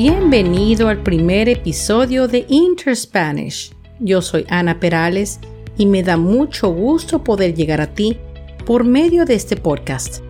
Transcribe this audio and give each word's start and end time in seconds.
Bienvenido 0.00 0.86
al 0.86 1.02
primer 1.02 1.48
episodio 1.48 2.28
de 2.28 2.46
Interspanish. 2.48 3.72
Yo 3.98 4.22
soy 4.22 4.46
Ana 4.48 4.78
Perales 4.78 5.40
y 5.76 5.86
me 5.86 6.04
da 6.04 6.16
mucho 6.16 6.68
gusto 6.68 7.24
poder 7.24 7.52
llegar 7.52 7.80
a 7.80 7.92
ti 7.92 8.16
por 8.64 8.84
medio 8.84 9.24
de 9.24 9.34
este 9.34 9.56
podcast. 9.56 10.22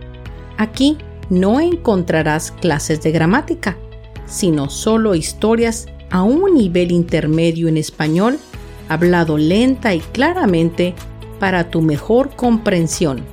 Aquí 0.57 0.97
no 1.29 1.59
encontrarás 1.59 2.51
clases 2.51 3.03
de 3.03 3.11
gramática, 3.11 3.77
sino 4.25 4.71
solo 4.71 5.13
historias 5.13 5.85
a 6.09 6.23
un 6.23 6.55
nivel 6.55 6.91
intermedio 6.91 7.67
en 7.67 7.77
español, 7.77 8.39
hablado 8.87 9.37
lenta 9.37 9.93
y 9.93 9.99
claramente 9.99 10.95
para 11.39 11.69
tu 11.69 11.83
mejor 11.83 12.35
comprensión. 12.35 13.23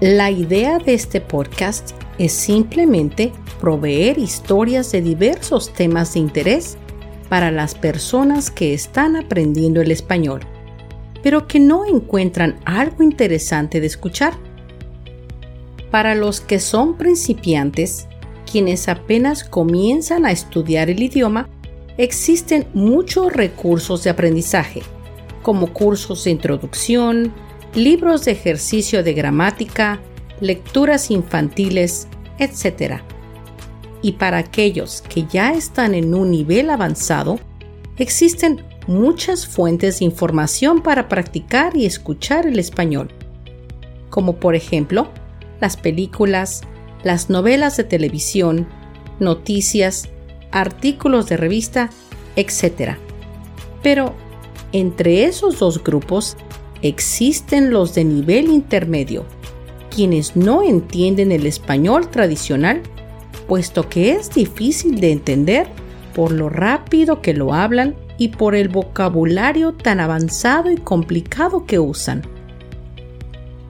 La 0.00 0.30
idea 0.30 0.78
de 0.78 0.94
este 0.94 1.20
podcast 1.20 1.90
es 2.16 2.32
simplemente 2.32 3.34
proveer 3.60 4.18
historias 4.18 4.92
de 4.92 5.02
diversos 5.02 5.72
temas 5.72 6.14
de 6.14 6.20
interés 6.20 6.76
para 7.28 7.50
las 7.50 7.74
personas 7.74 8.50
que 8.50 8.74
están 8.74 9.16
aprendiendo 9.16 9.80
el 9.80 9.90
español, 9.90 10.40
pero 11.22 11.46
que 11.46 11.58
no 11.58 11.84
encuentran 11.84 12.58
algo 12.64 13.02
interesante 13.02 13.80
de 13.80 13.86
escuchar. 13.86 14.34
Para 15.90 16.14
los 16.14 16.40
que 16.40 16.60
son 16.60 16.96
principiantes, 16.96 18.06
quienes 18.50 18.88
apenas 18.88 19.44
comienzan 19.44 20.24
a 20.24 20.30
estudiar 20.30 20.88
el 20.90 21.02
idioma, 21.02 21.48
existen 21.98 22.66
muchos 22.74 23.32
recursos 23.32 24.04
de 24.04 24.10
aprendizaje, 24.10 24.82
como 25.42 25.72
cursos 25.72 26.24
de 26.24 26.30
introducción, 26.30 27.32
libros 27.74 28.24
de 28.24 28.32
ejercicio 28.32 29.02
de 29.02 29.14
gramática, 29.14 30.00
lecturas 30.40 31.10
infantiles, 31.10 32.08
etc. 32.38 33.00
Y 34.02 34.12
para 34.12 34.38
aquellos 34.38 35.02
que 35.02 35.26
ya 35.26 35.52
están 35.52 35.94
en 35.94 36.14
un 36.14 36.30
nivel 36.30 36.70
avanzado, 36.70 37.38
existen 37.98 38.62
muchas 38.86 39.46
fuentes 39.46 39.98
de 39.98 40.04
información 40.04 40.82
para 40.82 41.08
practicar 41.08 41.76
y 41.76 41.86
escuchar 41.86 42.46
el 42.46 42.58
español, 42.58 43.08
como 44.10 44.36
por 44.36 44.54
ejemplo 44.54 45.08
las 45.60 45.76
películas, 45.76 46.62
las 47.02 47.30
novelas 47.30 47.76
de 47.76 47.84
televisión, 47.84 48.66
noticias, 49.18 50.08
artículos 50.50 51.28
de 51.28 51.36
revista, 51.36 51.90
etc. 52.36 52.96
Pero 53.82 54.14
entre 54.72 55.24
esos 55.24 55.58
dos 55.58 55.82
grupos 55.82 56.36
existen 56.82 57.70
los 57.70 57.94
de 57.94 58.04
nivel 58.04 58.48
intermedio, 58.48 59.24
quienes 59.90 60.36
no 60.36 60.62
entienden 60.62 61.32
el 61.32 61.46
español 61.46 62.08
tradicional, 62.10 62.82
puesto 63.46 63.88
que 63.88 64.12
es 64.12 64.30
difícil 64.30 65.00
de 65.00 65.12
entender 65.12 65.66
por 66.14 66.32
lo 66.32 66.48
rápido 66.48 67.20
que 67.20 67.34
lo 67.34 67.52
hablan 67.54 67.94
y 68.18 68.28
por 68.28 68.54
el 68.54 68.68
vocabulario 68.68 69.72
tan 69.72 70.00
avanzado 70.00 70.70
y 70.70 70.76
complicado 70.76 71.66
que 71.66 71.78
usan. 71.78 72.22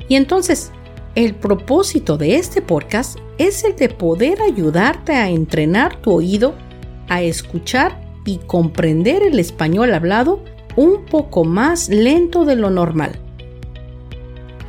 Y 0.08 0.14
entonces, 0.14 0.70
el 1.14 1.34
propósito 1.34 2.16
de 2.16 2.36
este 2.36 2.62
podcast 2.62 3.18
es 3.38 3.64
el 3.64 3.74
de 3.76 3.88
poder 3.88 4.40
ayudarte 4.40 5.12
a 5.12 5.28
entrenar 5.28 5.96
tu 6.00 6.12
oído, 6.12 6.54
a 7.08 7.22
escuchar 7.22 8.00
y 8.24 8.38
comprender 8.38 9.22
el 9.22 9.38
español 9.38 9.92
hablado 9.94 10.42
un 10.76 11.04
poco 11.06 11.44
más 11.44 11.88
lento 11.88 12.44
de 12.44 12.56
lo 12.56 12.70
normal. 12.70 13.18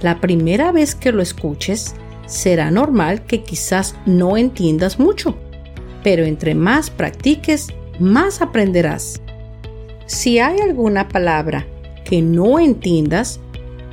La 0.01 0.21
primera 0.21 0.71
vez 0.71 0.95
que 0.95 1.11
lo 1.11 1.21
escuches, 1.21 1.95
será 2.27 2.69
normal 2.69 3.23
que 3.23 3.41
quizás 3.41 3.95
no 4.05 4.37
entiendas 4.37 4.99
mucho, 4.99 5.37
pero 6.03 6.23
entre 6.25 6.53
más 6.53 6.89
practiques, 6.89 7.67
más 7.99 8.41
aprenderás. 8.41 9.19
Si 10.05 10.39
hay 10.39 10.59
alguna 10.59 11.07
palabra 11.07 11.65
que 12.05 12.21
no 12.21 12.59
entiendas, 12.59 13.39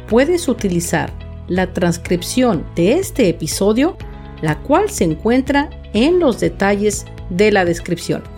puedes 0.08 0.48
utilizar 0.48 1.12
la 1.48 1.72
transcripción 1.72 2.66
de 2.76 2.98
este 2.98 3.28
episodio, 3.28 3.96
la 4.42 4.60
cual 4.60 4.90
se 4.90 5.04
encuentra 5.04 5.70
en 5.92 6.18
los 6.20 6.40
detalles 6.40 7.06
de 7.30 7.50
la 7.50 7.64
descripción. 7.64 8.33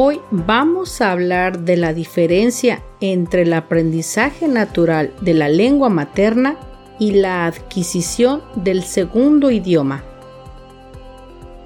Hoy 0.00 0.20
vamos 0.30 1.00
a 1.00 1.10
hablar 1.10 1.60
de 1.60 1.76
la 1.76 1.92
diferencia 1.92 2.82
entre 3.00 3.42
el 3.42 3.52
aprendizaje 3.52 4.46
natural 4.46 5.12
de 5.22 5.34
la 5.34 5.48
lengua 5.48 5.88
materna 5.88 6.56
y 7.00 7.12
la 7.12 7.46
adquisición 7.46 8.42
del 8.54 8.84
segundo 8.84 9.50
idioma. 9.50 10.04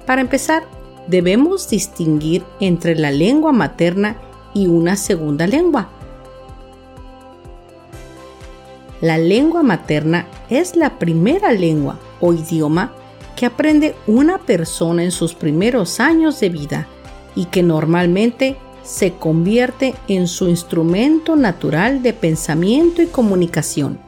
Para 0.07 0.21
empezar, 0.21 0.63
debemos 1.07 1.69
distinguir 1.69 2.43
entre 2.59 2.95
la 2.95 3.11
lengua 3.11 3.51
materna 3.51 4.17
y 4.53 4.65
una 4.65 4.95
segunda 4.95 5.45
lengua. 5.45 5.89
La 9.03 9.17
lengua 9.17 9.63
materna 9.63 10.27
es 10.49 10.77
la 10.77 10.97
primera 10.97 11.51
lengua 11.51 11.99
o 12.21 12.31
idioma 12.31 12.93
que 13.35 13.45
aprende 13.45 13.95
una 14.07 14.37
persona 14.37 15.03
en 15.03 15.11
sus 15.11 15.33
primeros 15.33 15.99
años 15.99 16.39
de 16.39 16.47
vida 16.47 16.87
y 17.35 17.47
que 17.47 17.63
normalmente 17.63 18.55
se 18.81 19.11
convierte 19.11 19.93
en 20.07 20.29
su 20.29 20.47
instrumento 20.47 21.35
natural 21.35 22.01
de 22.01 22.13
pensamiento 22.13 23.01
y 23.01 23.07
comunicación. 23.07 23.99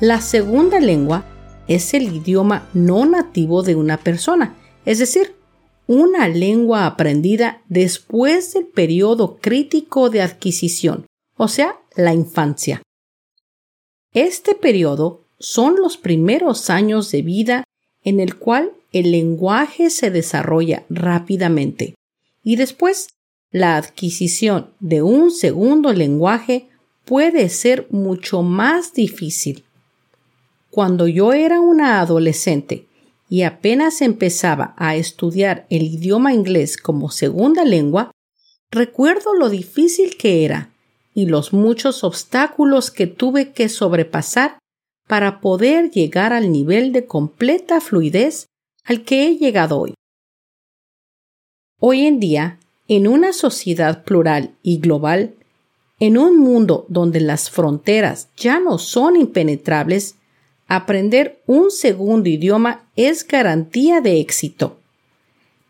La 0.00 0.20
segunda 0.20 0.78
lengua 0.78 1.24
es 1.68 1.94
el 1.94 2.02
idioma 2.14 2.68
no 2.74 3.06
nativo 3.06 3.62
de 3.62 3.76
una 3.76 3.96
persona, 3.96 4.54
es 4.84 4.98
decir, 4.98 5.35
una 5.86 6.28
lengua 6.28 6.86
aprendida 6.86 7.62
después 7.68 8.54
del 8.54 8.66
periodo 8.66 9.36
crítico 9.36 10.10
de 10.10 10.22
adquisición, 10.22 11.06
o 11.36 11.48
sea, 11.48 11.78
la 11.94 12.12
infancia. 12.12 12.82
Este 14.12 14.54
periodo 14.54 15.22
son 15.38 15.76
los 15.76 15.96
primeros 15.96 16.70
años 16.70 17.10
de 17.10 17.22
vida 17.22 17.64
en 18.02 18.20
el 18.20 18.36
cual 18.36 18.72
el 18.92 19.10
lenguaje 19.10 19.90
se 19.90 20.10
desarrolla 20.10 20.84
rápidamente 20.88 21.94
y 22.42 22.56
después 22.56 23.08
la 23.50 23.76
adquisición 23.76 24.70
de 24.80 25.02
un 25.02 25.30
segundo 25.30 25.92
lenguaje 25.92 26.68
puede 27.04 27.48
ser 27.48 27.86
mucho 27.90 28.42
más 28.42 28.92
difícil. 28.92 29.64
Cuando 30.70 31.06
yo 31.08 31.32
era 31.32 31.60
una 31.60 32.00
adolescente 32.00 32.86
y 33.28 33.42
apenas 33.42 34.02
empezaba 34.02 34.74
a 34.76 34.96
estudiar 34.96 35.66
el 35.70 35.82
idioma 35.82 36.32
inglés 36.32 36.76
como 36.76 37.10
segunda 37.10 37.64
lengua, 37.64 38.10
recuerdo 38.70 39.34
lo 39.34 39.48
difícil 39.48 40.16
que 40.16 40.44
era 40.44 40.72
y 41.14 41.26
los 41.26 41.52
muchos 41.52 42.04
obstáculos 42.04 42.90
que 42.90 43.06
tuve 43.06 43.52
que 43.52 43.68
sobrepasar 43.68 44.58
para 45.08 45.40
poder 45.40 45.90
llegar 45.90 46.32
al 46.32 46.52
nivel 46.52 46.92
de 46.92 47.06
completa 47.06 47.80
fluidez 47.80 48.46
al 48.84 49.04
que 49.04 49.26
he 49.26 49.36
llegado 49.36 49.80
hoy. 49.80 49.94
Hoy 51.80 52.06
en 52.06 52.20
día, 52.20 52.58
en 52.88 53.08
una 53.08 53.32
sociedad 53.32 54.04
plural 54.04 54.54
y 54.62 54.78
global, 54.78 55.34
en 55.98 56.18
un 56.18 56.38
mundo 56.38 56.86
donde 56.88 57.20
las 57.20 57.50
fronteras 57.50 58.28
ya 58.36 58.60
no 58.60 58.78
son 58.78 59.16
impenetrables, 59.16 60.16
aprender 60.66 61.40
un 61.46 61.70
segundo 61.70 62.28
idioma 62.28 62.88
es 62.96 63.26
garantía 63.26 64.00
de 64.00 64.20
éxito. 64.20 64.78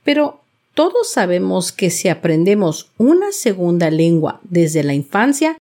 Pero 0.04 0.40
todos 0.74 1.10
sabemos 1.10 1.72
que 1.72 1.90
si 1.90 2.08
aprendemos 2.08 2.90
una 2.98 3.32
segunda 3.32 3.90
lengua 3.90 4.40
desde 4.42 4.82
la 4.82 4.94
infancia, 4.94 5.58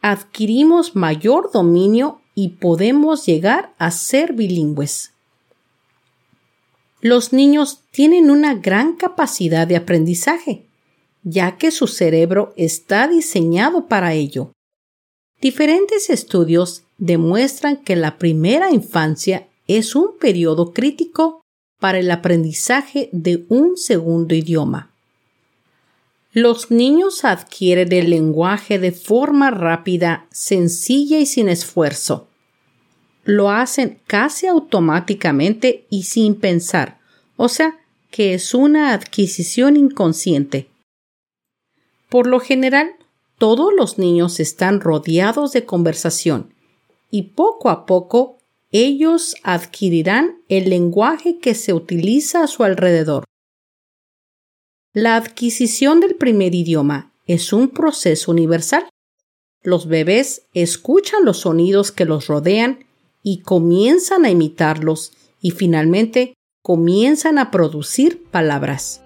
adquirimos 0.00 0.94
mayor 0.94 1.50
dominio 1.52 2.20
y 2.34 2.50
podemos 2.50 3.24
llegar 3.26 3.74
a 3.78 3.90
ser 3.90 4.32
bilingües. 4.34 5.12
Los 7.00 7.32
niños 7.32 7.82
tienen 7.90 8.30
una 8.30 8.54
gran 8.54 8.96
capacidad 8.96 9.66
de 9.66 9.76
aprendizaje, 9.76 10.66
ya 11.22 11.56
que 11.56 11.70
su 11.70 11.86
cerebro 11.86 12.52
está 12.56 13.08
diseñado 13.08 13.86
para 13.86 14.14
ello. 14.14 14.52
Diferentes 15.40 16.08
estudios 16.10 16.84
demuestran 16.98 17.76
que 17.76 17.96
la 17.96 18.18
primera 18.18 18.70
infancia 18.70 19.48
es 19.66 19.94
un 19.94 20.16
periodo 20.18 20.72
crítico 20.72 21.42
para 21.78 21.98
el 21.98 22.10
aprendizaje 22.10 23.10
de 23.12 23.44
un 23.48 23.76
segundo 23.76 24.34
idioma. 24.34 24.92
Los 26.32 26.70
niños 26.70 27.24
adquieren 27.24 27.92
el 27.92 28.10
lenguaje 28.10 28.78
de 28.78 28.92
forma 28.92 29.50
rápida, 29.50 30.26
sencilla 30.30 31.18
y 31.18 31.26
sin 31.26 31.48
esfuerzo. 31.48 32.28
Lo 33.24 33.50
hacen 33.50 34.00
casi 34.06 34.46
automáticamente 34.46 35.86
y 35.90 36.04
sin 36.04 36.34
pensar, 36.34 36.98
o 37.36 37.48
sea, 37.48 37.78
que 38.10 38.34
es 38.34 38.54
una 38.54 38.92
adquisición 38.92 39.76
inconsciente. 39.76 40.68
Por 42.08 42.26
lo 42.26 42.38
general, 42.38 42.95
todos 43.38 43.72
los 43.74 43.98
niños 43.98 44.40
están 44.40 44.80
rodeados 44.80 45.52
de 45.52 45.64
conversación 45.64 46.54
y 47.10 47.22
poco 47.22 47.70
a 47.70 47.86
poco 47.86 48.38
ellos 48.72 49.36
adquirirán 49.42 50.42
el 50.48 50.70
lenguaje 50.70 51.38
que 51.38 51.54
se 51.54 51.72
utiliza 51.72 52.42
a 52.42 52.46
su 52.46 52.64
alrededor. 52.64 53.24
La 54.92 55.16
adquisición 55.16 56.00
del 56.00 56.14
primer 56.14 56.54
idioma 56.54 57.12
es 57.26 57.52
un 57.52 57.68
proceso 57.68 58.30
universal. 58.30 58.88
Los 59.62 59.86
bebés 59.86 60.42
escuchan 60.54 61.24
los 61.24 61.40
sonidos 61.40 61.92
que 61.92 62.04
los 62.04 62.26
rodean 62.26 62.86
y 63.22 63.40
comienzan 63.40 64.24
a 64.24 64.30
imitarlos 64.30 65.12
y 65.40 65.50
finalmente 65.50 66.34
comienzan 66.62 67.38
a 67.38 67.50
producir 67.50 68.24
palabras. 68.30 69.02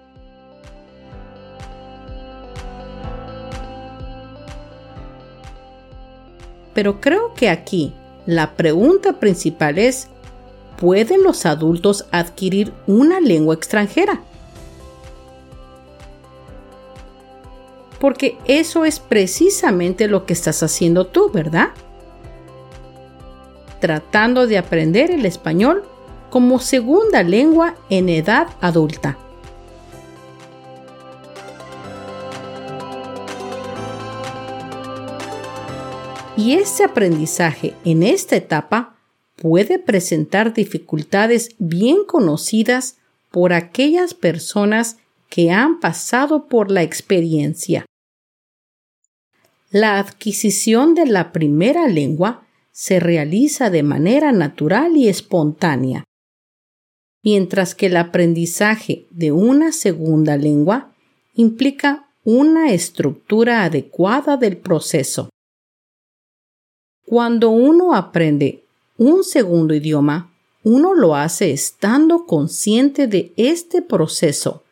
Pero 6.73 7.01
creo 7.01 7.33
que 7.33 7.49
aquí 7.49 7.93
la 8.25 8.55
pregunta 8.55 9.13
principal 9.19 9.77
es, 9.77 10.07
¿pueden 10.77 11.23
los 11.23 11.45
adultos 11.45 12.05
adquirir 12.11 12.73
una 12.87 13.19
lengua 13.19 13.55
extranjera? 13.55 14.21
porque 18.01 18.39
eso 18.45 18.83
es 18.83 18.99
precisamente 18.99 20.07
lo 20.07 20.25
que 20.25 20.33
estás 20.33 20.63
haciendo 20.63 21.05
tú, 21.05 21.29
¿verdad? 21.29 21.69
Tratando 23.79 24.47
de 24.47 24.57
aprender 24.57 25.11
el 25.11 25.23
español 25.27 25.83
como 26.31 26.59
segunda 26.59 27.21
lengua 27.21 27.75
en 27.91 28.09
edad 28.09 28.47
adulta. 28.59 29.19
Y 36.43 36.53
ese 36.53 36.83
aprendizaje 36.83 37.75
en 37.85 38.01
esta 38.01 38.35
etapa 38.35 38.97
puede 39.35 39.77
presentar 39.77 40.55
dificultades 40.55 41.49
bien 41.59 41.97
conocidas 42.07 42.97
por 43.29 43.53
aquellas 43.53 44.15
personas 44.15 44.97
que 45.29 45.51
han 45.51 45.79
pasado 45.79 46.47
por 46.47 46.71
la 46.71 46.81
experiencia. 46.81 47.85
La 49.69 49.99
adquisición 49.99 50.95
de 50.95 51.05
la 51.05 51.31
primera 51.31 51.87
lengua 51.87 52.47
se 52.71 52.99
realiza 52.99 53.69
de 53.69 53.83
manera 53.83 54.31
natural 54.31 54.97
y 54.97 55.09
espontánea, 55.09 56.05
mientras 57.21 57.75
que 57.75 57.85
el 57.85 57.97
aprendizaje 57.97 59.05
de 59.11 59.31
una 59.31 59.71
segunda 59.71 60.37
lengua 60.37 60.91
implica 61.35 62.09
una 62.23 62.73
estructura 62.73 63.63
adecuada 63.63 64.37
del 64.37 64.57
proceso. 64.57 65.29
Cuando 67.11 67.49
uno 67.49 67.93
aprende 67.93 68.63
un 68.95 69.25
segundo 69.25 69.73
idioma, 69.73 70.33
uno 70.63 70.93
lo 70.93 71.17
hace 71.17 71.51
estando 71.51 72.25
consciente 72.25 73.05
de 73.05 73.33
este 73.35 73.81
proceso, 73.81 74.63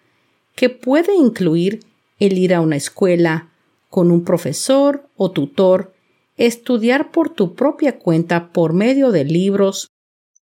que 0.56 0.69
puede 0.69 1.13
incluir 1.18 1.81
el 2.18 2.38
ir 2.38 2.53
a 2.53 2.62
una 2.62 2.77
escuela, 2.77 3.50
con 3.89 4.09
un 4.09 4.24
profesor 4.24 5.09
o 5.18 5.31
tutor, 5.31 5.94
estudiar 6.38 7.12
por 7.12 7.30
tu 7.30 7.56
propia 7.56 8.00
cuenta 8.00 8.53
por 8.53 8.71
medio 8.71 9.12
de 9.12 9.25
libros, 9.25 9.89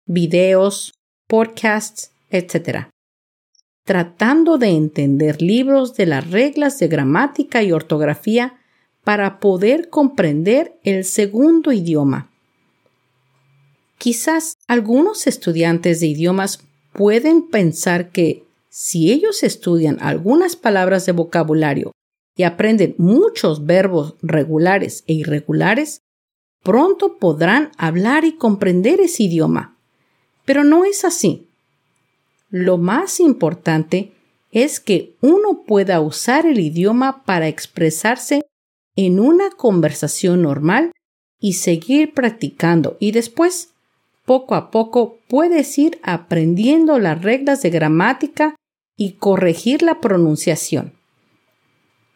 videos, 0.05 0.95
podcasts, 1.29 2.11
etc. 2.29 2.89
Tratando 3.85 4.59
de 4.59 4.71
entender 4.71 5.41
libros 5.41 5.95
de 5.95 6.07
las 6.07 6.29
reglas 6.29 6.81
de 6.81 6.89
gramática 6.89 7.63
y 7.63 7.71
ortografía 7.71 8.59
para 9.05 9.39
poder 9.39 9.91
comprender 9.91 10.79
el 10.83 11.05
segundo 11.05 11.73
idioma. 11.73 12.31
Quizás 13.99 14.57
algunos 14.67 15.27
estudiantes 15.27 16.01
de 16.01 16.07
idiomas 16.09 16.61
pueden 16.93 17.49
pensar 17.49 18.11
que 18.11 18.45
si 18.71 19.13
ellos 19.13 19.43
estudian 19.43 19.99
algunas 20.01 20.57
palabras 20.57 21.07
de 21.07 21.13
vocabulario 21.13 21.93
y 22.37 22.43
aprenden 22.43 22.95
muchos 22.99 23.67
verbos 23.67 24.15
regulares 24.21 25.05
e 25.07 25.13
irregulares, 25.13 26.01
pronto 26.63 27.19
podrán 27.19 27.71
hablar 27.77 28.25
y 28.25 28.37
comprender 28.37 29.01
ese 29.01 29.25
idioma. 29.25 29.77
Pero 30.45 30.65
no 30.65 30.85
es 30.85 31.05
así. 31.05 31.47
Lo 32.51 32.79
más 32.79 33.21
importante 33.21 34.13
es 34.51 34.81
que 34.81 35.15
uno 35.21 35.63
pueda 35.67 36.01
usar 36.01 36.47
el 36.47 36.59
idioma 36.59 37.25
para 37.25 37.49
expresarse 37.49 38.43
en 38.97 39.21
una 39.21 39.51
conversación 39.51 40.43
normal 40.43 40.93
y 41.41 41.55
seguir 41.55 42.15
practicando. 42.15 42.97
Y 43.01 43.13
después, 43.13 43.71
poco 44.25 44.55
a 44.55 44.71
poco, 44.71 45.19
puedes 45.29 45.77
ir 45.79 45.99
aprendiendo 46.03 46.99
las 46.99 47.23
reglas 47.23 47.63
de 47.63 47.71
gramática 47.71 48.55
y 48.97 49.13
corregir 49.13 49.83
la 49.83 50.01
pronunciación. 50.01 50.93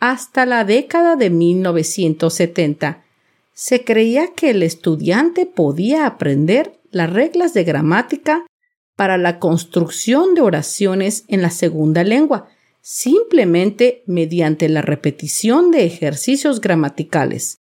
Hasta 0.00 0.46
la 0.46 0.64
década 0.64 1.16
de 1.16 1.30
1970 1.30 3.04
se 3.52 3.84
creía 3.84 4.28
que 4.34 4.50
el 4.50 4.62
estudiante 4.62 5.44
podía 5.44 6.06
aprender 6.06 6.78
las 6.90 7.12
reglas 7.12 7.52
de 7.54 7.64
gramática 7.64 8.46
para 8.94 9.18
la 9.18 9.40
construcción 9.40 10.34
de 10.34 10.42
oraciones 10.42 11.24
en 11.28 11.42
la 11.42 11.50
segunda 11.50 12.04
lengua, 12.04 12.48
simplemente 12.80 14.02
mediante 14.06 14.68
la 14.68 14.82
repetición 14.82 15.70
de 15.70 15.84
ejercicios 15.84 16.60
gramaticales, 16.60 17.58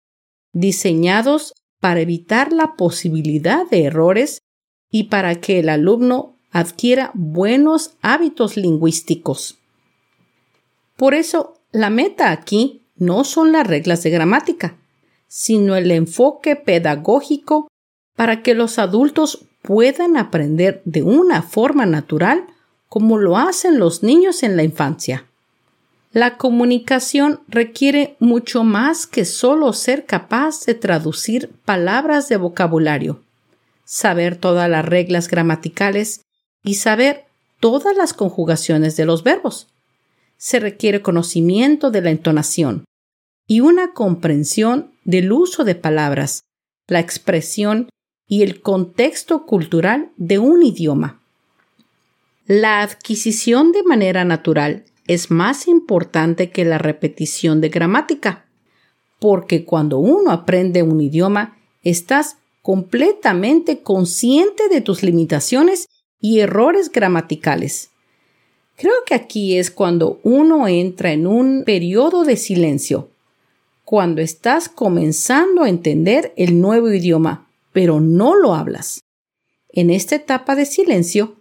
diseñados 0.52 1.54
para 1.80 2.00
evitar 2.00 2.52
la 2.52 2.74
posibilidad 2.76 3.68
de 3.68 3.84
errores 3.84 4.42
y 4.90 5.04
para 5.04 5.36
que 5.36 5.60
el 5.60 5.68
alumno 5.68 6.36
adquiera 6.50 7.10
buenos 7.14 7.96
hábitos 8.02 8.56
lingüísticos. 8.56 9.58
Por 10.96 11.14
eso 11.14 11.54
la 11.72 11.90
meta 11.90 12.30
aquí 12.30 12.82
no 12.96 13.24
son 13.24 13.52
las 13.52 13.66
reglas 13.66 14.02
de 14.02 14.10
gramática, 14.10 14.76
sino 15.26 15.76
el 15.76 15.90
enfoque 15.90 16.56
pedagógico 16.56 17.68
para 18.16 18.42
que 18.42 18.54
los 18.54 18.78
adultos 18.78 19.46
puedan 19.62 20.16
aprender 20.16 20.82
de 20.84 21.02
una 21.02 21.42
forma 21.42 21.86
natural 21.86 22.46
como 22.90 23.16
lo 23.16 23.38
hacen 23.38 23.78
los 23.78 24.02
niños 24.02 24.42
en 24.42 24.56
la 24.56 24.64
infancia. 24.64 25.24
La 26.12 26.36
comunicación 26.36 27.40
requiere 27.48 28.16
mucho 28.18 28.64
más 28.64 29.06
que 29.06 29.24
solo 29.24 29.72
ser 29.72 30.04
capaz 30.04 30.66
de 30.66 30.74
traducir 30.74 31.50
palabras 31.64 32.28
de 32.28 32.36
vocabulario, 32.36 33.22
saber 33.84 34.36
todas 34.36 34.68
las 34.68 34.84
reglas 34.84 35.28
gramaticales 35.28 36.22
y 36.64 36.74
saber 36.74 37.26
todas 37.60 37.96
las 37.96 38.12
conjugaciones 38.12 38.96
de 38.96 39.06
los 39.06 39.22
verbos 39.22 39.68
se 40.36 40.58
requiere 40.58 41.02
conocimiento 41.02 41.90
de 41.90 42.00
la 42.00 42.10
entonación 42.10 42.86
y 43.46 43.60
una 43.60 43.92
comprensión 43.92 44.94
del 45.04 45.32
uso 45.32 45.64
de 45.64 45.74
palabras, 45.74 46.44
la 46.88 46.98
expresión 46.98 47.90
y 48.26 48.42
el 48.42 48.62
contexto 48.62 49.44
cultural 49.44 50.12
de 50.16 50.38
un 50.38 50.62
idioma. 50.62 51.19
La 52.52 52.82
adquisición 52.82 53.70
de 53.70 53.84
manera 53.84 54.24
natural 54.24 54.82
es 55.06 55.30
más 55.30 55.68
importante 55.68 56.50
que 56.50 56.64
la 56.64 56.78
repetición 56.78 57.60
de 57.60 57.68
gramática, 57.68 58.44
porque 59.20 59.64
cuando 59.64 59.98
uno 59.98 60.32
aprende 60.32 60.82
un 60.82 61.00
idioma, 61.00 61.56
estás 61.84 62.38
completamente 62.60 63.82
consciente 63.84 64.68
de 64.68 64.80
tus 64.80 65.04
limitaciones 65.04 65.86
y 66.18 66.40
errores 66.40 66.90
gramaticales. 66.90 67.90
Creo 68.74 68.96
que 69.06 69.14
aquí 69.14 69.56
es 69.56 69.70
cuando 69.70 70.18
uno 70.24 70.66
entra 70.66 71.12
en 71.12 71.28
un 71.28 71.62
periodo 71.64 72.24
de 72.24 72.36
silencio, 72.36 73.10
cuando 73.84 74.22
estás 74.22 74.68
comenzando 74.68 75.62
a 75.62 75.68
entender 75.68 76.32
el 76.36 76.60
nuevo 76.60 76.90
idioma, 76.90 77.48
pero 77.72 78.00
no 78.00 78.34
lo 78.34 78.56
hablas. 78.56 79.04
En 79.68 79.90
esta 79.90 80.16
etapa 80.16 80.56
de 80.56 80.66
silencio, 80.66 81.36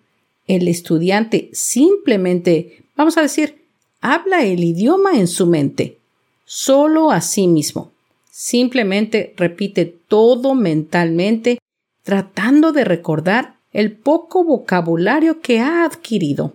el 0.49 0.67
estudiante 0.67 1.49
simplemente, 1.53 2.83
vamos 2.97 3.17
a 3.17 3.21
decir, 3.21 3.63
habla 4.01 4.43
el 4.43 4.63
idioma 4.63 5.13
en 5.13 5.27
su 5.27 5.45
mente, 5.45 5.99
solo 6.43 7.11
a 7.11 7.21
sí 7.21 7.47
mismo. 7.47 7.91
Simplemente 8.31 9.33
repite 9.37 9.85
todo 9.85 10.55
mentalmente, 10.55 11.59
tratando 12.03 12.71
de 12.71 12.83
recordar 12.83 13.57
el 13.73 13.91
poco 13.91 14.43
vocabulario 14.43 15.39
que 15.39 15.59
ha 15.59 15.85
adquirido. 15.85 16.53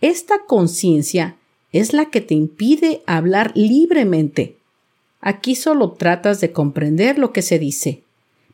Esta 0.00 0.44
conciencia 0.46 1.36
es 1.72 1.94
la 1.94 2.10
que 2.10 2.20
te 2.20 2.34
impide 2.34 3.02
hablar 3.06 3.50
libremente. 3.56 4.56
Aquí 5.20 5.56
solo 5.56 5.92
tratas 5.92 6.40
de 6.40 6.52
comprender 6.52 7.18
lo 7.18 7.32
que 7.32 7.42
se 7.42 7.58
dice, 7.58 8.04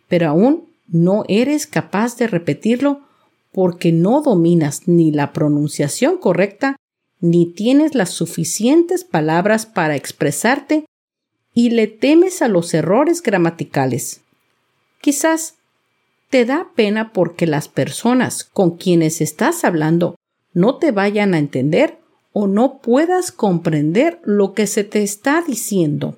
pero 0.08 0.28
aún 0.30 0.64
no 0.88 1.24
eres 1.28 1.66
capaz 1.66 2.16
de 2.16 2.26
repetirlo 2.26 3.02
porque 3.52 3.92
no 3.92 4.22
dominas 4.22 4.86
ni 4.86 5.10
la 5.10 5.32
pronunciación 5.32 6.18
correcta 6.18 6.76
ni 7.20 7.46
tienes 7.46 7.94
las 7.94 8.10
suficientes 8.10 9.04
palabras 9.04 9.66
para 9.66 9.96
expresarte 9.96 10.86
y 11.52 11.70
le 11.70 11.86
temes 11.86 12.42
a 12.42 12.48
los 12.48 12.72
errores 12.74 13.22
gramaticales. 13.22 14.22
Quizás 15.00 15.56
te 16.30 16.44
da 16.44 16.70
pena 16.74 17.12
porque 17.12 17.46
las 17.46 17.68
personas 17.68 18.44
con 18.44 18.76
quienes 18.76 19.20
estás 19.20 19.64
hablando 19.64 20.14
no 20.52 20.76
te 20.76 20.92
vayan 20.92 21.34
a 21.34 21.38
entender 21.38 21.98
o 22.32 22.46
no 22.46 22.78
puedas 22.78 23.32
comprender 23.32 24.20
lo 24.24 24.54
que 24.54 24.66
se 24.66 24.84
te 24.84 25.02
está 25.02 25.42
diciendo. 25.42 26.16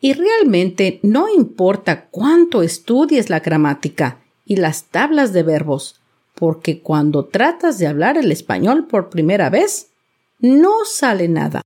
Y 0.00 0.12
realmente 0.12 1.00
no 1.02 1.28
importa 1.28 2.06
cuánto 2.10 2.62
estudies 2.62 3.30
la 3.30 3.40
gramática 3.40 4.20
y 4.46 4.56
las 4.56 4.84
tablas 4.84 5.34
de 5.34 5.42
verbos, 5.42 6.00
porque 6.34 6.80
cuando 6.80 7.26
tratas 7.26 7.78
de 7.78 7.88
hablar 7.88 8.16
el 8.16 8.32
español 8.32 8.86
por 8.86 9.10
primera 9.10 9.50
vez, 9.50 9.88
no 10.38 10.84
sale 10.84 11.28
nada. 11.28 11.62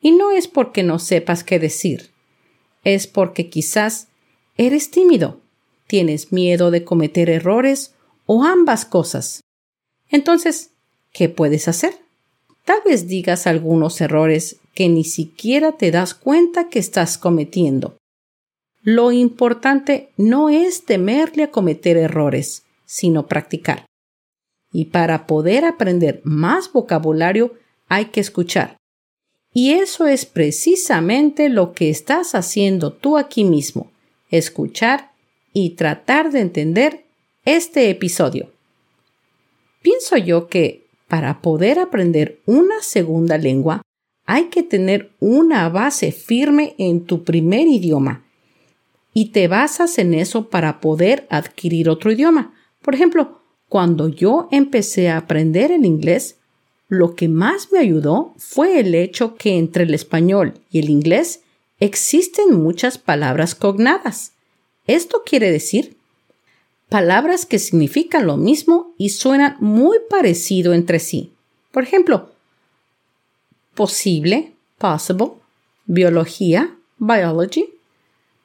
Y 0.00 0.10
no 0.10 0.32
es 0.32 0.48
porque 0.48 0.82
no 0.82 0.98
sepas 0.98 1.44
qué 1.44 1.58
decir, 1.60 2.10
es 2.82 3.06
porque 3.06 3.48
quizás 3.48 4.08
eres 4.56 4.90
tímido, 4.90 5.40
tienes 5.86 6.32
miedo 6.32 6.70
de 6.72 6.84
cometer 6.84 7.30
errores 7.30 7.94
o 8.26 8.42
ambas 8.44 8.84
cosas. 8.84 9.40
Entonces, 10.10 10.70
¿qué 11.12 11.28
puedes 11.28 11.68
hacer? 11.68 11.94
Tal 12.64 12.80
vez 12.84 13.06
digas 13.06 13.46
algunos 13.46 14.00
errores 14.00 14.56
que 14.74 14.88
ni 14.88 15.04
siquiera 15.04 15.72
te 15.72 15.90
das 15.90 16.14
cuenta 16.14 16.68
que 16.68 16.78
estás 16.78 17.18
cometiendo. 17.18 17.96
Lo 18.84 19.12
importante 19.12 20.10
no 20.16 20.48
es 20.48 20.84
temerle 20.84 21.44
a 21.44 21.50
cometer 21.52 21.96
errores, 21.96 22.64
sino 22.84 23.26
practicar. 23.28 23.86
Y 24.72 24.86
para 24.86 25.28
poder 25.28 25.64
aprender 25.64 26.20
más 26.24 26.72
vocabulario 26.72 27.54
hay 27.88 28.06
que 28.06 28.20
escuchar. 28.20 28.76
Y 29.54 29.70
eso 29.72 30.06
es 30.06 30.26
precisamente 30.26 31.48
lo 31.48 31.74
que 31.74 31.90
estás 31.90 32.34
haciendo 32.34 32.92
tú 32.92 33.18
aquí 33.18 33.44
mismo, 33.44 33.92
escuchar 34.30 35.12
y 35.52 35.70
tratar 35.70 36.32
de 36.32 36.40
entender 36.40 37.04
este 37.44 37.88
episodio. 37.88 38.50
Pienso 39.82 40.16
yo 40.16 40.48
que 40.48 40.86
para 41.06 41.40
poder 41.40 41.78
aprender 41.78 42.40
una 42.46 42.82
segunda 42.82 43.38
lengua 43.38 43.82
hay 44.24 44.44
que 44.44 44.64
tener 44.64 45.12
una 45.20 45.68
base 45.68 46.10
firme 46.10 46.74
en 46.78 47.04
tu 47.04 47.22
primer 47.22 47.68
idioma 47.68 48.24
y 49.14 49.26
te 49.26 49.48
basas 49.48 49.98
en 49.98 50.14
eso 50.14 50.48
para 50.48 50.80
poder 50.80 51.26
adquirir 51.30 51.88
otro 51.88 52.12
idioma. 52.12 52.54
Por 52.80 52.94
ejemplo, 52.94 53.40
cuando 53.68 54.08
yo 54.08 54.48
empecé 54.50 55.08
a 55.08 55.16
aprender 55.16 55.70
el 55.70 55.84
inglés, 55.84 56.36
lo 56.88 57.14
que 57.14 57.28
más 57.28 57.72
me 57.72 57.78
ayudó 57.78 58.34
fue 58.36 58.80
el 58.80 58.94
hecho 58.94 59.36
que 59.36 59.56
entre 59.56 59.84
el 59.84 59.94
español 59.94 60.54
y 60.70 60.80
el 60.80 60.90
inglés 60.90 61.40
existen 61.80 62.54
muchas 62.54 62.98
palabras 62.98 63.54
cognadas. 63.54 64.32
Esto 64.86 65.22
quiere 65.24 65.50
decir 65.50 65.96
palabras 66.88 67.46
que 67.46 67.58
significan 67.58 68.26
lo 68.26 68.36
mismo 68.36 68.92
y 68.98 69.08
suenan 69.08 69.56
muy 69.60 69.98
parecido 70.10 70.74
entre 70.74 70.98
sí. 70.98 71.32
Por 71.70 71.82
ejemplo, 71.82 72.30
posible, 73.74 74.52
possible, 74.76 75.32
biología, 75.86 76.76
biology, 76.98 77.70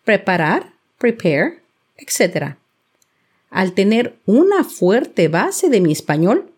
preparar, 0.08 0.72
prepare, 0.98 1.60
etc. 1.98 2.56
Al 3.50 3.74
tener 3.74 4.16
una 4.26 4.64
fuerte 4.64 5.28
base 5.28 5.68
de 5.68 5.82
mi 5.82 5.92
español, 5.92 6.50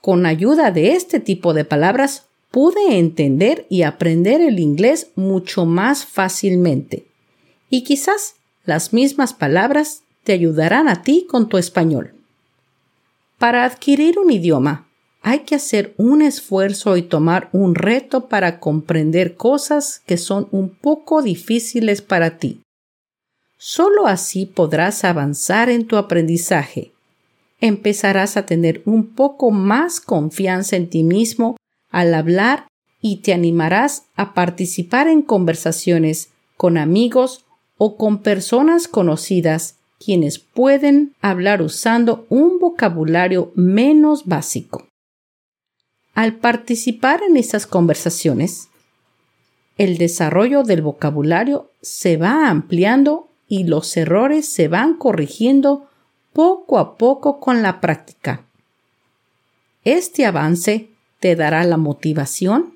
con 0.00 0.26
ayuda 0.26 0.72
de 0.72 0.90
este 0.90 1.20
tipo 1.20 1.54
de 1.54 1.64
palabras 1.64 2.26
pude 2.50 2.98
entender 2.98 3.64
y 3.70 3.82
aprender 3.82 4.40
el 4.40 4.58
inglés 4.58 5.12
mucho 5.14 5.66
más 5.66 6.04
fácilmente. 6.04 7.06
Y 7.70 7.84
quizás 7.84 8.34
las 8.64 8.92
mismas 8.92 9.34
palabras 9.34 10.02
te 10.24 10.32
ayudarán 10.32 10.88
a 10.88 11.02
ti 11.02 11.28
con 11.30 11.48
tu 11.48 11.58
español. 11.58 12.12
Para 13.38 13.64
adquirir 13.64 14.18
un 14.18 14.32
idioma, 14.32 14.88
hay 15.22 15.40
que 15.40 15.54
hacer 15.54 15.94
un 15.96 16.22
esfuerzo 16.22 16.96
y 16.96 17.02
tomar 17.02 17.50
un 17.52 17.76
reto 17.76 18.28
para 18.28 18.58
comprender 18.58 19.36
cosas 19.36 20.02
que 20.06 20.16
son 20.16 20.48
un 20.50 20.70
poco 20.70 21.22
difíciles 21.22 22.02
para 22.02 22.36
ti. 22.38 22.63
Solo 23.66 24.06
así 24.06 24.44
podrás 24.44 25.04
avanzar 25.04 25.70
en 25.70 25.86
tu 25.86 25.96
aprendizaje. 25.96 26.92
Empezarás 27.62 28.36
a 28.36 28.44
tener 28.44 28.82
un 28.84 29.06
poco 29.14 29.50
más 29.52 30.02
confianza 30.02 30.76
en 30.76 30.90
ti 30.90 31.02
mismo 31.02 31.56
al 31.88 32.12
hablar 32.12 32.66
y 33.00 33.22
te 33.22 33.32
animarás 33.32 34.04
a 34.16 34.34
participar 34.34 35.08
en 35.08 35.22
conversaciones 35.22 36.28
con 36.58 36.76
amigos 36.76 37.46
o 37.78 37.96
con 37.96 38.18
personas 38.18 38.86
conocidas 38.86 39.76
quienes 39.98 40.38
pueden 40.38 41.14
hablar 41.22 41.62
usando 41.62 42.26
un 42.28 42.58
vocabulario 42.58 43.50
menos 43.54 44.26
básico. 44.26 44.86
Al 46.12 46.34
participar 46.34 47.22
en 47.22 47.38
estas 47.38 47.66
conversaciones, 47.66 48.68
el 49.78 49.96
desarrollo 49.96 50.64
del 50.64 50.82
vocabulario 50.82 51.70
se 51.80 52.18
va 52.18 52.50
ampliando 52.50 53.30
y 53.48 53.64
los 53.64 53.96
errores 53.96 54.46
se 54.46 54.68
van 54.68 54.94
corrigiendo 54.94 55.86
poco 56.32 56.78
a 56.78 56.96
poco 56.96 57.40
con 57.40 57.62
la 57.62 57.80
práctica. 57.80 58.44
Este 59.84 60.26
avance 60.26 60.88
te 61.20 61.36
dará 61.36 61.64
la 61.64 61.76
motivación, 61.76 62.74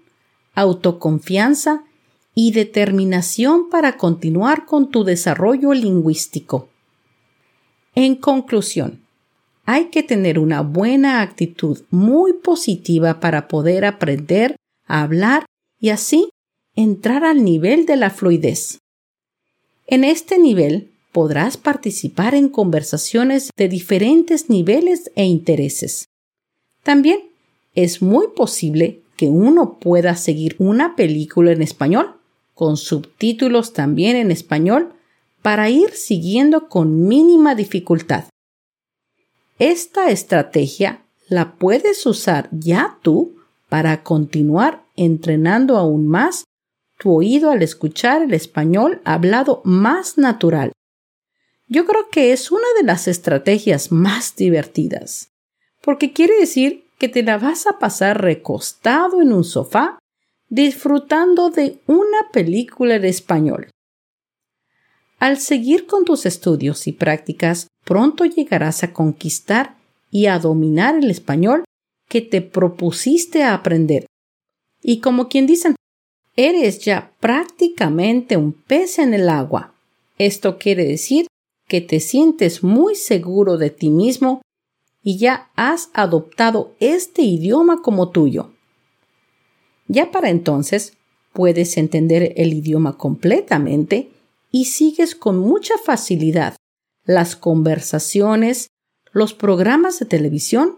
autoconfianza 0.54 1.84
y 2.34 2.52
determinación 2.52 3.68
para 3.68 3.96
continuar 3.96 4.64
con 4.66 4.90
tu 4.90 5.04
desarrollo 5.04 5.72
lingüístico. 5.72 6.68
En 7.94 8.14
conclusión, 8.14 9.00
hay 9.64 9.86
que 9.86 10.02
tener 10.02 10.38
una 10.38 10.62
buena 10.62 11.20
actitud 11.20 11.82
muy 11.90 12.32
positiva 12.32 13.20
para 13.20 13.48
poder 13.48 13.84
aprender 13.84 14.56
a 14.86 15.02
hablar 15.02 15.44
y 15.80 15.90
así 15.90 16.30
entrar 16.74 17.24
al 17.24 17.44
nivel 17.44 17.86
de 17.86 17.96
la 17.96 18.10
fluidez. 18.10 18.78
En 19.90 20.04
este 20.04 20.38
nivel 20.38 20.92
podrás 21.12 21.56
participar 21.56 22.34
en 22.34 22.50
conversaciones 22.50 23.50
de 23.56 23.68
diferentes 23.70 24.50
niveles 24.50 25.10
e 25.16 25.24
intereses. 25.24 26.10
También 26.82 27.20
es 27.74 28.02
muy 28.02 28.26
posible 28.36 29.00
que 29.16 29.28
uno 29.28 29.78
pueda 29.80 30.14
seguir 30.14 30.56
una 30.58 30.94
película 30.94 31.52
en 31.52 31.62
español, 31.62 32.16
con 32.54 32.76
subtítulos 32.76 33.72
también 33.72 34.16
en 34.16 34.30
español, 34.30 34.92
para 35.40 35.70
ir 35.70 35.92
siguiendo 35.92 36.68
con 36.68 37.08
mínima 37.08 37.54
dificultad. 37.54 38.24
Esta 39.58 40.10
estrategia 40.10 41.02
la 41.28 41.54
puedes 41.54 42.04
usar 42.04 42.50
ya 42.52 42.98
tú 43.00 43.36
para 43.70 44.02
continuar 44.02 44.84
entrenando 44.96 45.78
aún 45.78 46.06
más 46.06 46.44
tu 46.98 47.14
oído 47.14 47.50
al 47.50 47.62
escuchar 47.62 48.22
el 48.22 48.34
español 48.34 49.00
hablado 49.04 49.62
más 49.64 50.18
natural. 50.18 50.72
Yo 51.68 51.86
creo 51.86 52.08
que 52.10 52.32
es 52.32 52.50
una 52.50 52.66
de 52.78 52.84
las 52.84 53.08
estrategias 53.08 53.92
más 53.92 54.34
divertidas, 54.36 55.30
porque 55.80 56.12
quiere 56.12 56.38
decir 56.38 56.84
que 56.98 57.08
te 57.08 57.22
la 57.22 57.38
vas 57.38 57.66
a 57.66 57.78
pasar 57.78 58.20
recostado 58.20 59.22
en 59.22 59.32
un 59.32 59.44
sofá 59.44 59.98
disfrutando 60.48 61.50
de 61.50 61.80
una 61.86 62.30
película 62.32 62.98
de 62.98 63.08
español. 63.08 63.70
Al 65.18 65.38
seguir 65.38 65.86
con 65.86 66.04
tus 66.04 66.26
estudios 66.26 66.86
y 66.86 66.92
prácticas, 66.92 67.68
pronto 67.84 68.24
llegarás 68.24 68.82
a 68.82 68.92
conquistar 68.92 69.76
y 70.10 70.26
a 70.26 70.38
dominar 70.38 70.96
el 70.96 71.10
español 71.10 71.64
que 72.08 72.22
te 72.22 72.40
propusiste 72.40 73.44
aprender. 73.44 74.06
Y 74.80 75.00
como 75.00 75.28
quien 75.28 75.46
dicen, 75.46 75.74
eres 76.38 76.78
ya 76.78 77.12
prácticamente 77.18 78.36
un 78.36 78.52
pez 78.52 79.00
en 79.00 79.12
el 79.12 79.28
agua. 79.28 79.74
Esto 80.18 80.56
quiere 80.56 80.84
decir 80.84 81.26
que 81.66 81.80
te 81.80 81.98
sientes 81.98 82.62
muy 82.62 82.94
seguro 82.94 83.58
de 83.58 83.70
ti 83.70 83.90
mismo 83.90 84.40
y 85.02 85.18
ya 85.18 85.50
has 85.56 85.90
adoptado 85.94 86.76
este 86.78 87.22
idioma 87.22 87.82
como 87.82 88.10
tuyo. 88.10 88.52
Ya 89.88 90.12
para 90.12 90.30
entonces 90.30 90.96
puedes 91.32 91.76
entender 91.76 92.34
el 92.36 92.54
idioma 92.54 92.96
completamente 92.96 94.08
y 94.52 94.66
sigues 94.66 95.16
con 95.16 95.40
mucha 95.40 95.74
facilidad 95.84 96.54
las 97.04 97.34
conversaciones, 97.34 98.68
los 99.12 99.34
programas 99.34 99.98
de 99.98 100.06
televisión, 100.06 100.76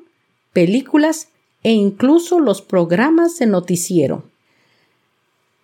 películas 0.54 1.28
e 1.62 1.72
incluso 1.72 2.40
los 2.40 2.62
programas 2.62 3.38
de 3.38 3.46
noticiero. 3.46 4.29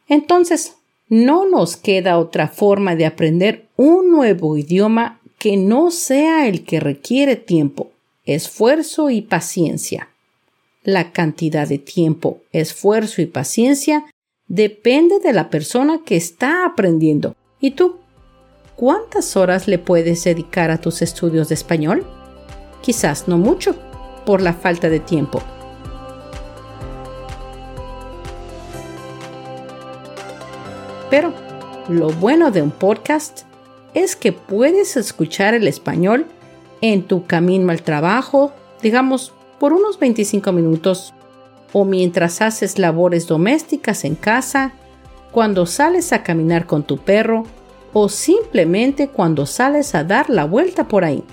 Entonces, 0.08 0.76
no 1.08 1.48
nos 1.48 1.76
queda 1.76 2.18
otra 2.18 2.48
forma 2.48 2.96
de 2.96 3.06
aprender 3.06 3.68
un 3.76 4.10
nuevo 4.10 4.56
idioma 4.56 5.20
que 5.38 5.56
no 5.56 5.90
sea 5.90 6.48
el 6.48 6.64
que 6.64 6.80
requiere 6.80 7.36
tiempo, 7.36 7.90
esfuerzo 8.24 9.10
y 9.10 9.22
paciencia. 9.22 10.08
La 10.82 11.12
cantidad 11.12 11.68
de 11.68 11.78
tiempo, 11.78 12.40
esfuerzo 12.52 13.20
y 13.22 13.26
paciencia 13.26 14.04
depende 14.48 15.18
de 15.18 15.32
la 15.32 15.50
persona 15.50 16.00
que 16.04 16.16
está 16.16 16.64
aprendiendo. 16.64 17.34
¿Y 17.60 17.72
tú? 17.72 17.96
¿Cuántas 18.76 19.36
horas 19.36 19.68
le 19.68 19.78
puedes 19.78 20.24
dedicar 20.24 20.70
a 20.70 20.80
tus 20.80 21.02
estudios 21.02 21.48
de 21.48 21.54
español? 21.54 22.06
Quizás 22.82 23.26
no 23.26 23.38
mucho, 23.38 23.74
por 24.24 24.42
la 24.42 24.52
falta 24.52 24.88
de 24.88 25.00
tiempo. 25.00 25.42
Pero 31.10 31.32
lo 31.88 32.10
bueno 32.10 32.50
de 32.50 32.62
un 32.62 32.70
podcast 32.70 33.42
es 33.94 34.16
que 34.16 34.32
puedes 34.32 34.96
escuchar 34.96 35.54
el 35.54 35.68
español 35.68 36.26
en 36.80 37.02
tu 37.04 37.26
camino 37.26 37.70
al 37.70 37.82
trabajo, 37.82 38.52
digamos, 38.82 39.32
por 39.58 39.72
unos 39.72 39.98
25 39.98 40.52
minutos, 40.52 41.14
o 41.72 41.84
mientras 41.84 42.42
haces 42.42 42.78
labores 42.78 43.26
domésticas 43.26 44.04
en 44.04 44.14
casa, 44.14 44.72
cuando 45.32 45.66
sales 45.66 46.12
a 46.12 46.22
caminar 46.22 46.66
con 46.66 46.82
tu 46.82 46.98
perro, 46.98 47.44
o 47.92 48.08
simplemente 48.08 49.08
cuando 49.08 49.46
sales 49.46 49.94
a 49.94 50.04
dar 50.04 50.28
la 50.28 50.44
vuelta 50.44 50.88
por 50.88 51.04
ahí. 51.04 51.24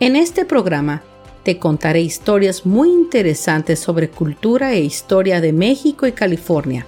En 0.00 0.16
este 0.16 0.44
programa 0.44 1.02
te 1.42 1.58
contaré 1.58 2.00
historias 2.00 2.64
muy 2.64 2.88
interesantes 2.88 3.78
sobre 3.78 4.08
cultura 4.08 4.72
e 4.72 4.80
historia 4.80 5.42
de 5.42 5.52
México 5.52 6.06
y 6.06 6.12
California, 6.12 6.86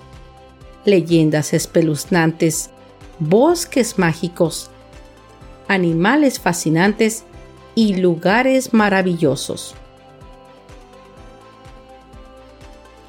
leyendas 0.86 1.52
espeluznantes, 1.52 2.70
bosques 3.18 3.98
mágicos, 3.98 4.70
animales 5.68 6.40
fascinantes 6.40 7.24
y 7.74 7.96
lugares 7.96 8.72
maravillosos. 8.72 9.74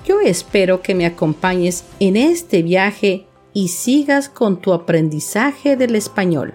Yo 0.06 0.22
espero 0.22 0.82
que 0.82 0.96
me 0.96 1.06
acompañes 1.06 1.84
en 2.00 2.18
este 2.18 2.64
viaje 2.64 3.26
y 3.54 3.70
sigas 3.70 4.30
con 4.30 4.62
tu 4.62 4.74
aprendizaje 4.74 5.76
del 5.76 5.96
español. 5.96 6.54